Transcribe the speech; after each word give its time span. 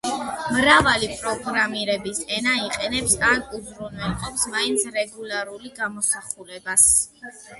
მრავალი 0.53 1.09
პროგრამირების 1.17 2.21
ენა 2.37 2.53
იყენებს 2.69 3.13
ან 3.29 3.45
უზრუნველყოფს 3.59 4.47
მაინც 4.55 4.87
რეგულარული 4.97 5.73
გამოსახულებას. 5.81 6.89